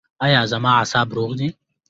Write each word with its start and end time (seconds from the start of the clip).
ایا 0.25 0.41
زما 0.51 0.71
اعصاب 0.77 1.07
روغ 1.17 1.31
دي؟ 1.39 1.47